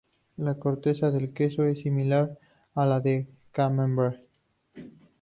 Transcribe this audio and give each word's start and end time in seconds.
La 0.37 0.55
corteza 0.55 1.11
del 1.11 1.31
queso 1.31 1.63
es 1.65 1.81
similar 1.83 2.35
a 2.73 2.87
la 2.87 2.99
del 3.01 3.27
camembert. 3.51 4.19